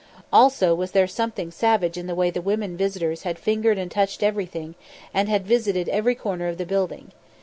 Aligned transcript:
Also 0.33 0.73
was 0.73 0.93
there 0.93 1.05
something 1.05 1.51
savage 1.51 1.95
in 1.95 2.07
the 2.07 2.15
way 2.15 2.31
the 2.31 2.41
women 2.41 2.75
visitors 2.75 3.21
had 3.21 3.37
fingered 3.37 3.77
and 3.77 3.91
touched 3.91 4.23
everything, 4.23 4.73
and 5.13 5.29
had 5.29 5.45
visited 5.45 5.87
every 5.89 6.15
corner 6.15 6.47
of 6.47 6.57
the 6.57 6.65
building. 6.65 7.11